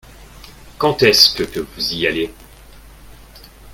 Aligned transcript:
Qaund 0.79 0.97
est-ce 1.03 1.29
que 1.35 1.59
vous 1.59 1.93
y 1.93 2.07
allez? 2.07 2.33